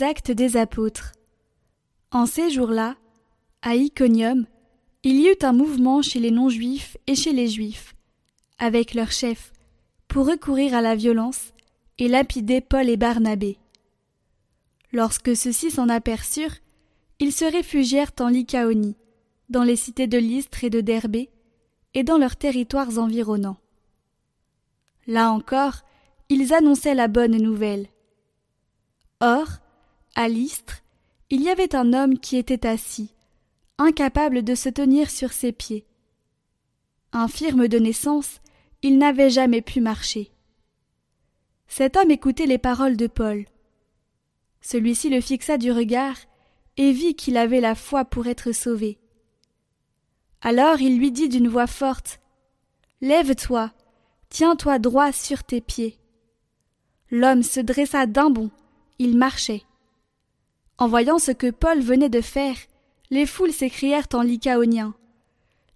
[0.00, 1.12] Actes des Apôtres.
[2.10, 2.96] En ces jours-là,
[3.62, 4.46] à Iconium,
[5.02, 7.94] il y eut un mouvement chez les non-juifs et chez les juifs,
[8.58, 9.52] avec leurs chefs,
[10.08, 11.52] pour recourir à la violence
[11.98, 13.58] et lapider Paul et Barnabé.
[14.92, 16.56] Lorsque ceux-ci s'en aperçurent,
[17.18, 18.96] ils se réfugièrent en Lycaonie,
[19.48, 21.30] dans les cités de Lystre et de Derbé,
[21.94, 23.58] et dans leurs territoires environnants.
[25.06, 25.82] Là encore,
[26.28, 27.88] ils annonçaient la bonne nouvelle.
[29.20, 29.61] Or,
[30.14, 30.82] à Lystre,
[31.30, 33.14] il y avait un homme qui était assis,
[33.78, 35.86] incapable de se tenir sur ses pieds.
[37.12, 38.40] Infirme de naissance,
[38.82, 40.30] il n'avait jamais pu marcher.
[41.66, 43.46] Cet homme écoutait les paroles de Paul.
[44.60, 46.16] Celui-ci le fixa du regard
[46.76, 48.98] et vit qu'il avait la foi pour être sauvé.
[50.40, 52.20] Alors il lui dit d'une voix forte
[53.00, 53.72] Lève-toi,
[54.28, 55.98] tiens-toi droit sur tes pieds.
[57.10, 58.50] L'homme se dressa d'un bond
[59.02, 59.62] il marchait.
[60.78, 62.56] En voyant ce que Paul venait de faire,
[63.10, 64.94] les foules s'écrièrent en lycaonien.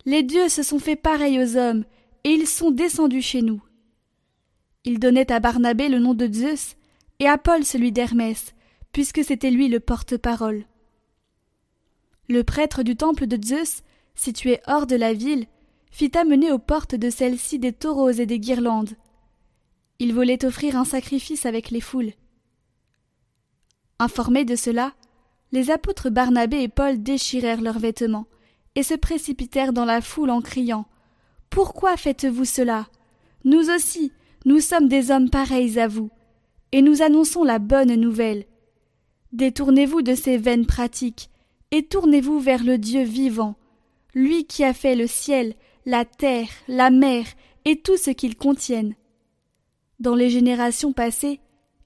[0.05, 1.85] Les dieux se sont fait pareils aux hommes,
[2.25, 3.63] et ils sont descendus chez nous.
[4.85, 6.77] Ils donnaient à Barnabé le nom de Zeus,
[7.19, 8.55] et à Paul celui d'Hermès,
[8.93, 10.65] puisque c'était lui le porte-parole.
[12.29, 13.83] Le prêtre du temple de Zeus,
[14.15, 15.47] situé hors de la ville,
[15.91, 18.97] fit amener aux portes de celle-ci des taureaux et des guirlandes.
[19.99, 22.13] Il voulait offrir un sacrifice avec les foules.
[23.99, 24.93] Informés de cela,
[25.53, 28.27] les apôtres Barnabé et Paul déchirèrent leurs vêtements
[28.75, 30.87] et se précipitèrent dans la foule en criant
[31.49, 32.89] Pourquoi faites-vous cela?
[33.45, 34.13] Nous aussi,
[34.45, 36.11] nous sommes des hommes pareils à vous,
[36.73, 38.45] et nous annonçons la bonne nouvelle.
[39.33, 41.31] Détournez-vous de ces vaines pratiques,
[41.71, 43.57] et tournez-vous vers le Dieu vivant,
[44.15, 45.55] lui qui a fait le ciel,
[45.87, 47.25] la terre, la mer
[47.65, 48.95] et tout ce qu'ils contiennent.
[50.01, 51.41] Dans les générations passées,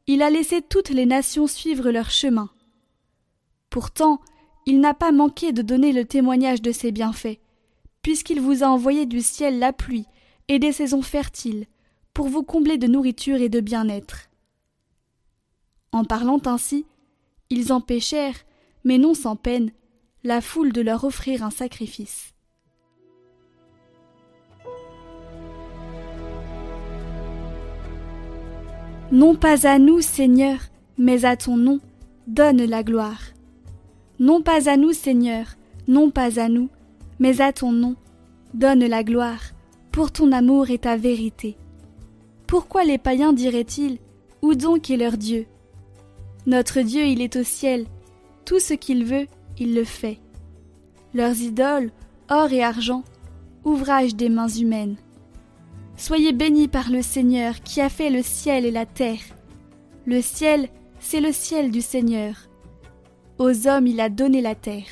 [0.07, 2.51] il a laissé toutes les nations suivre leur chemin.
[3.71, 4.21] Pourtant,
[4.67, 7.39] il n'a pas manqué de donner le témoignage de ses bienfaits,
[8.03, 10.07] puisqu'il vous a envoyé du ciel la pluie
[10.49, 11.67] et des saisons fertiles,
[12.13, 14.29] pour vous combler de nourriture et de bien-être.
[15.93, 16.87] En parlant ainsi,
[17.51, 18.45] ils empêchèrent,
[18.85, 19.71] mais non sans peine,
[20.25, 22.30] la foule de leur offrir un sacrifice.
[29.13, 30.61] Non pas à nous, Seigneur,
[30.97, 31.81] mais à ton nom,
[32.29, 33.21] donne la gloire.
[34.21, 35.57] Non pas à nous, Seigneur,
[35.89, 36.69] non pas à nous,
[37.19, 37.97] mais à ton nom,
[38.55, 39.41] donne la gloire,
[39.91, 41.57] pour ton amour et ta vérité.
[42.47, 43.99] Pourquoi les païens diraient-ils
[44.43, 45.47] Où donc est leur Dieu?
[46.47, 47.87] Notre Dieu, il est au ciel,
[48.45, 49.27] tout ce qu'il veut,
[49.59, 50.21] il le fait.
[51.15, 51.91] Leurs idoles,
[52.29, 53.03] or et argent,
[53.65, 54.97] ouvrage des mains humaines.
[56.01, 59.21] Soyez bénis par le Seigneur qui a fait le ciel et la terre.
[60.07, 62.49] Le ciel, c'est le ciel du Seigneur.
[63.37, 64.87] Aux hommes il a donné la terre.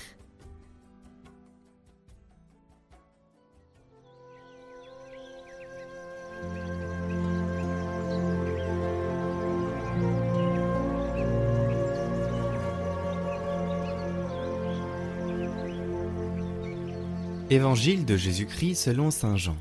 [17.48, 19.56] Évangile de Jésus-Christ selon Saint Jean.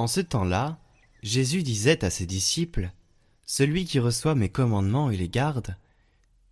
[0.00, 0.80] En ce temps-là,
[1.22, 2.90] Jésus disait à ses disciples,
[3.44, 5.76] Celui qui reçoit mes commandements et les garde,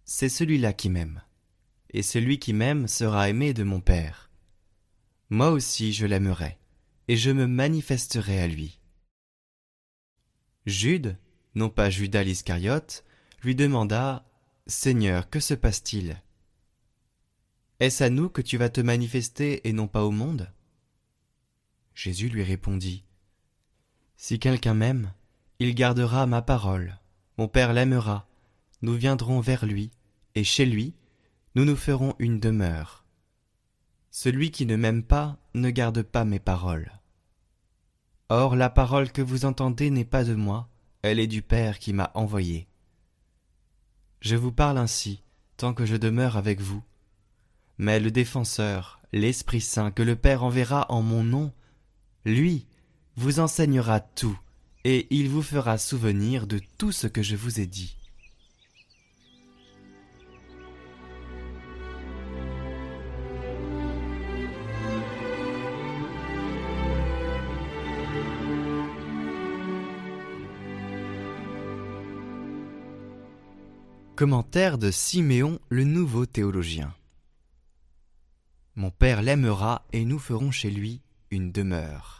[0.05, 1.23] c'est celui-là qui m'aime.
[1.89, 4.31] Et celui qui m'aime sera aimé de mon Père.
[5.31, 6.59] Moi aussi je l'aimerai,
[7.09, 8.81] et je me manifesterai à lui.
[10.67, 11.17] Jude,
[11.55, 13.03] non pas Judas l'Iscariote,
[13.43, 14.27] lui demanda
[14.67, 16.21] Seigneur, que se passe-t-il?
[17.81, 20.53] Est-ce à nous que tu vas te manifester et non pas au monde?
[21.95, 23.08] Jésus lui répondit
[24.19, 25.13] si quelqu'un m'aime,
[25.61, 26.99] il gardera ma parole.
[27.39, 28.27] Mon Père l'aimera.
[28.83, 29.91] Nous viendrons vers lui,
[30.35, 30.93] et chez lui,
[31.55, 33.05] nous nous ferons une demeure.
[34.11, 36.91] Celui qui ne m'aime pas ne garde pas mes paroles.
[38.29, 40.69] Or la parole que vous entendez n'est pas de moi,
[41.03, 42.67] elle est du Père qui m'a envoyé.
[44.21, 45.23] Je vous parle ainsi,
[45.57, 46.83] tant que je demeure avec vous.
[47.79, 51.53] Mais le défenseur, l'Esprit Saint que le Père enverra en mon nom,
[52.25, 52.67] lui,
[53.19, 54.39] vous enseignera tout,
[54.85, 57.97] et il vous fera souvenir de tout ce que je vous ai dit.
[74.15, 76.95] Commentaire de Siméon le nouveau théologien.
[78.77, 82.18] Mon Père l'aimera et nous ferons chez lui une demeure.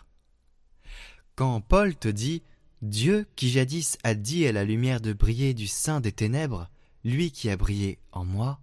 [1.39, 2.43] Quand Paul te dit
[2.83, 6.69] Dieu qui jadis a dit à la lumière de briller du sein des ténèbres,
[7.05, 8.61] lui qui a brillé en moi,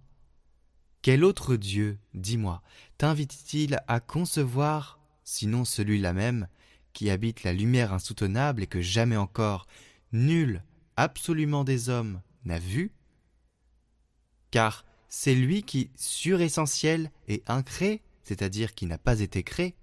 [1.00, 2.62] quel autre Dieu, dis-moi,
[2.98, 6.48] t'invite-t-il à concevoir, sinon celui-là même,
[6.92, 9.66] qui habite la lumière insoutenable et que jamais encore
[10.12, 10.62] nul,
[10.98, 12.92] absolument des hommes, n'a vu?
[14.50, 19.76] Car c'est lui qui, suressentiel et incré, c'est-à-dire qui n'a pas été créé,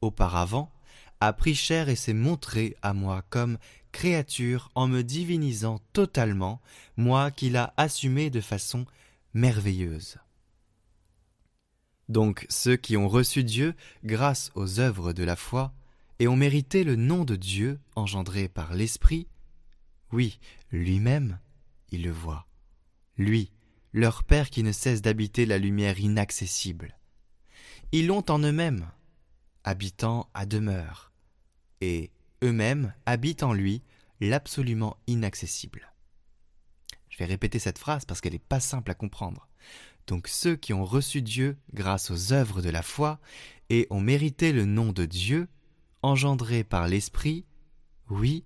[0.00, 0.72] auparavant,
[1.26, 3.58] a pris chair et s'est montré à moi comme
[3.92, 6.60] créature en me divinisant totalement,
[6.96, 8.86] moi qui l'a assumé de façon
[9.32, 10.16] merveilleuse.
[12.08, 15.72] Donc ceux qui ont reçu Dieu grâce aux œuvres de la foi
[16.18, 19.28] et ont mérité le nom de Dieu engendré par l'Esprit,
[20.10, 20.40] oui,
[20.72, 21.38] lui-même,
[21.92, 22.48] il le voit,
[23.16, 23.52] lui,
[23.92, 26.98] leur Père qui ne cesse d'habiter la lumière inaccessible.
[27.92, 28.90] Ils l'ont en eux-mêmes,
[29.64, 31.11] habitant à demeure,
[31.82, 32.10] et
[32.42, 33.82] eux-mêmes habitent en lui
[34.20, 35.92] l'absolument inaccessible.
[37.10, 39.48] Je vais répéter cette phrase parce qu'elle n'est pas simple à comprendre.
[40.06, 43.20] Donc ceux qui ont reçu Dieu grâce aux œuvres de la foi
[43.68, 45.48] et ont mérité le nom de Dieu,
[46.02, 47.44] engendré par l'Esprit,
[48.08, 48.44] oui,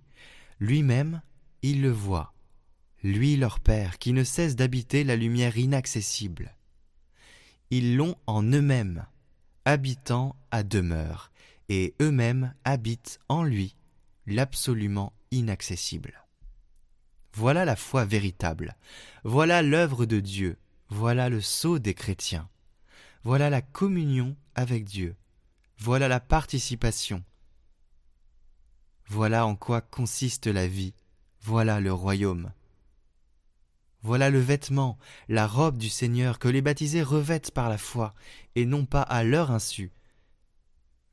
[0.59, 1.21] lui-même,
[1.61, 2.33] il le voit,
[3.03, 6.55] lui leur Père, qui ne cesse d'habiter la lumière inaccessible.
[7.69, 9.05] Ils l'ont en eux-mêmes,
[9.65, 11.31] habitant à demeure,
[11.69, 13.75] et eux-mêmes habitent en lui
[14.25, 16.23] l'absolument inaccessible.
[17.33, 18.75] Voilà la foi véritable,
[19.23, 20.57] voilà l'œuvre de Dieu,
[20.89, 22.49] voilà le sceau des chrétiens,
[23.23, 25.15] voilà la communion avec Dieu,
[25.77, 27.23] voilà la participation,
[29.09, 30.93] voilà en quoi consiste la vie,
[31.41, 32.51] voilà le royaume.
[34.01, 34.97] Voilà le vêtement,
[35.29, 38.13] la robe du Seigneur que les baptisés revêtent par la foi,
[38.55, 39.91] et non pas à leur insu.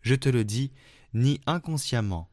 [0.05, 0.71] Je te le dis,
[1.15, 2.29] ni inconsciemment,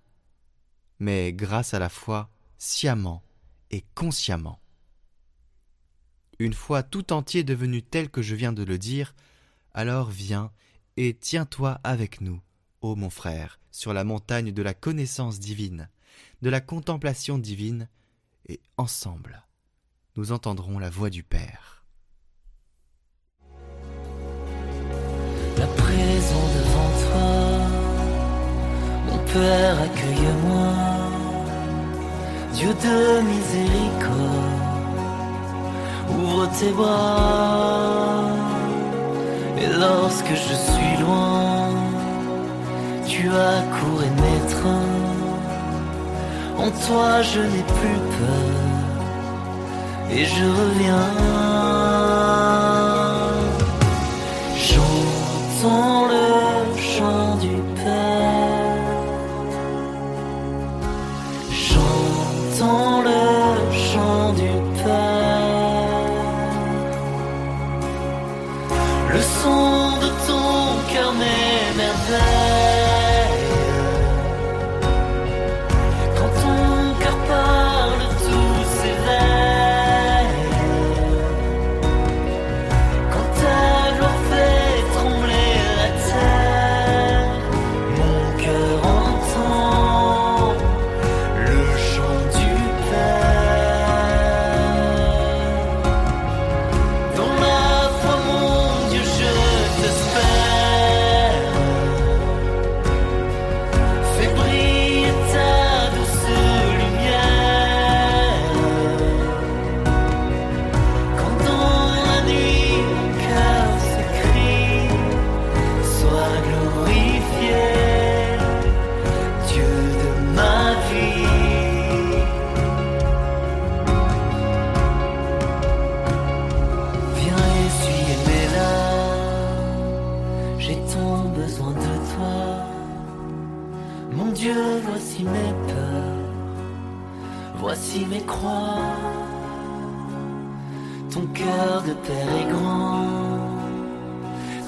[0.99, 3.23] mais grâce à la foi, sciemment
[3.71, 4.59] et consciemment.
[6.37, 9.15] Une fois tout entier devenu tel que je viens de le dire,
[9.73, 10.51] alors viens
[10.97, 12.41] et tiens-toi avec nous,
[12.81, 15.87] ô mon frère, sur la montagne de la connaissance divine,
[16.41, 17.87] de la contemplation divine,
[18.49, 19.47] et ensemble,
[20.17, 21.85] nous entendrons la voix du Père.
[29.33, 30.73] Père, accueille-moi.
[32.53, 34.59] Dieu de miséricorde,
[36.09, 38.25] ouvre tes bras.
[39.57, 41.69] Et lorsque je suis loin,
[43.07, 44.67] tu accours et naître.
[46.57, 48.53] En toi je n'ai plus peur,
[50.11, 51.11] et je reviens.
[54.67, 56.27] J'entends le
[56.77, 57.30] chant
[62.61, 64.33] J'entends le chant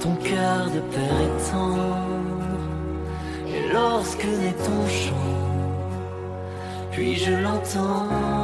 [0.04, 1.98] ton cœur de père est tendre.
[3.48, 5.14] Et lorsque naît ton chant,
[6.92, 8.43] puis je l'entends.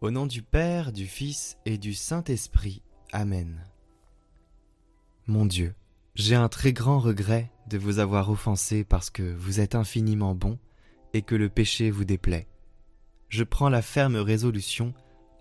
[0.00, 2.80] Au nom du Père, du Fils et du Saint-Esprit.
[3.12, 3.62] Amen.
[5.26, 5.74] Mon Dieu,
[6.14, 10.58] j'ai un très grand regret de vous avoir offensé parce que vous êtes infiniment bon
[11.12, 12.48] et que le péché vous déplaît.
[13.28, 14.94] Je prends la ferme résolution,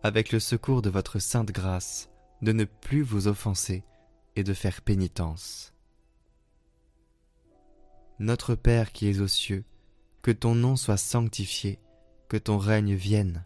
[0.03, 2.09] avec le secours de votre sainte grâce,
[2.41, 3.85] de ne plus vous offenser
[4.35, 5.73] et de faire pénitence.
[8.19, 9.63] Notre Père qui es aux cieux,
[10.21, 11.79] que ton nom soit sanctifié,
[12.27, 13.45] que ton règne vienne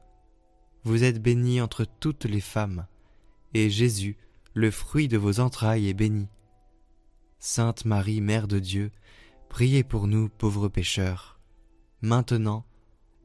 [0.83, 2.87] Vous êtes bénie entre toutes les femmes,
[3.53, 4.17] et Jésus,
[4.55, 6.27] le fruit de vos entrailles, est béni.
[7.39, 8.91] Sainte Marie, Mère de Dieu,
[9.47, 11.39] priez pour nous pauvres pécheurs,
[12.01, 12.65] maintenant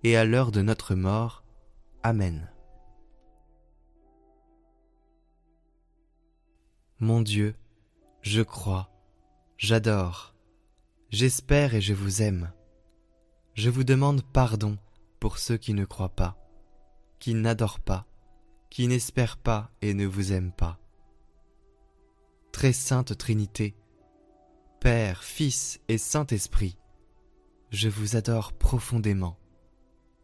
[0.04, 1.44] et à l'heure de notre mort.
[2.02, 2.50] Amen.
[7.00, 7.54] Mon Dieu,
[8.20, 8.90] je crois,
[9.56, 10.34] j'adore,
[11.10, 12.52] j'espère et je vous aime.
[13.54, 14.76] Je vous demande pardon
[15.20, 16.45] pour ceux qui ne croient pas
[17.18, 18.06] qui n'adore pas,
[18.70, 20.78] qui n'espère pas et ne vous aime pas.
[22.52, 23.74] Très sainte Trinité,
[24.80, 26.78] Père, Fils et Saint-Esprit,
[27.70, 29.38] je vous adore profondément,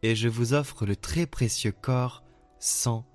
[0.02, 2.22] et je vous offre le très précieux corps,
[2.58, 3.06] sang,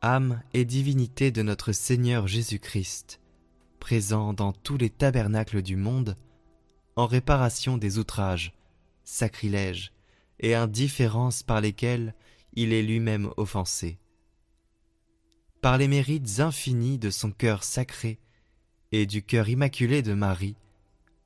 [0.00, 3.20] âme et divinité de notre Seigneur Jésus-Christ,
[3.80, 6.16] présent dans tous les tabernacles du monde,
[6.96, 8.52] en réparation des outrages,
[9.04, 9.92] sacrilèges
[10.40, 12.14] et indifférences par lesquels
[12.52, 13.98] il est lui-même offensé.
[15.60, 18.18] Par les mérites infinis de son cœur sacré,
[18.92, 20.56] et du cœur immaculé de Marie,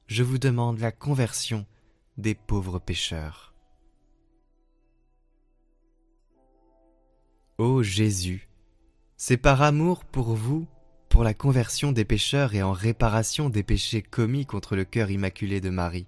[0.06, 1.66] je vous demande la conversion
[2.18, 3.54] des pauvres pécheurs.
[7.58, 8.48] Ô Jésus,
[9.16, 10.66] c'est par amour pour vous,
[11.08, 15.60] pour la conversion des pécheurs et en réparation des péchés commis contre le cœur immaculé
[15.60, 16.06] de Marie.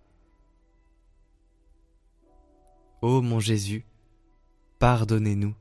[3.02, 3.84] Ô mon Jésus,
[4.78, 5.54] pardonnez-nous,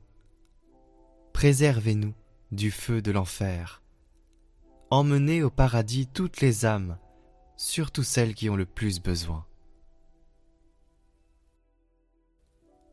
[1.32, 2.14] préservez-nous
[2.52, 3.82] du feu de l'enfer,
[4.90, 6.98] emmenez au paradis toutes les âmes,
[7.56, 9.46] surtout celles qui ont le plus besoin.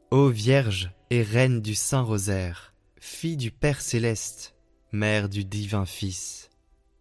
[0.10, 4.56] Ô Vierge et Reine du Saint Rosaire, fille du Père céleste,
[4.92, 6.50] Mère du divin Fils,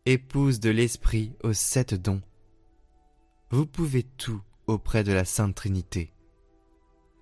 [0.06, 2.22] épouse de l'Esprit aux sept dons,
[3.50, 6.12] vous pouvez tout auprès de la Sainte Trinité.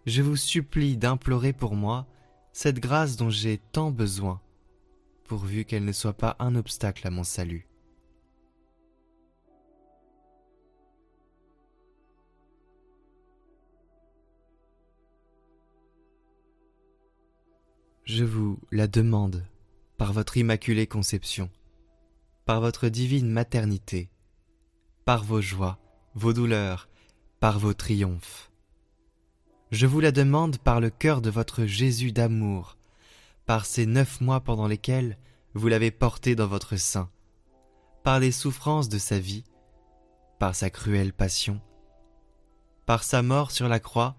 [0.08, 2.06] Je vous supplie d'implorer pour moi
[2.54, 4.40] cette grâce dont j'ai tant besoin,
[5.24, 7.68] pourvu qu'elle ne soit pas un obstacle à mon salut.
[18.04, 19.44] Je vous la demande
[19.98, 21.50] par votre immaculée conception,
[22.46, 24.08] par votre divine maternité,
[25.04, 25.78] par vos joies,
[26.14, 26.88] vos douleurs,
[27.40, 28.48] par vos triomphes.
[29.70, 32.78] Je vous la demande par le cœur de votre Jésus d'amour,
[33.44, 35.18] par ces neuf mois pendant lesquels
[35.52, 37.10] vous l'avez porté dans votre sein,
[38.02, 39.44] par les souffrances de sa vie,
[40.38, 41.60] par sa cruelle passion,
[42.86, 44.16] par sa mort sur la croix,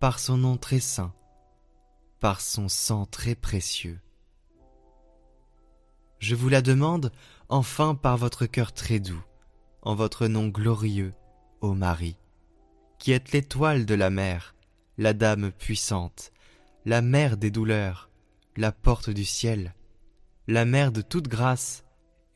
[0.00, 1.12] par son nom très saint,
[2.18, 4.00] par son sang très précieux.
[6.18, 7.12] Je vous la demande
[7.50, 9.22] enfin par votre cœur très doux,
[9.82, 11.12] en votre nom glorieux,
[11.60, 12.16] ô Marie,
[12.98, 14.54] qui êtes l'étoile de la mer,
[14.98, 16.32] la dame puissante,
[16.84, 18.10] la mère des douleurs,
[18.56, 19.74] la porte du ciel,
[20.48, 21.84] la mère de toute grâce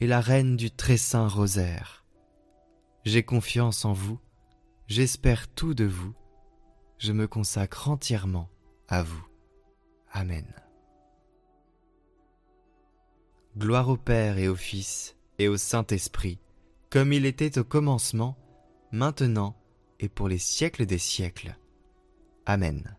[0.01, 2.05] et la reine du très saint rosaire.
[3.05, 4.19] J'ai confiance en vous,
[4.87, 6.14] j'espère tout de vous,
[6.99, 8.49] je me consacre entièrement
[8.88, 9.27] à vous.
[10.12, 10.47] Amen.
[13.59, 16.38] Gloire au Père et au Fils et au Saint-Esprit,
[16.90, 18.37] comme il était au commencement,
[18.92, 19.57] maintenant
[19.99, 21.57] et pour les siècles des siècles.
[22.47, 22.97] Amen.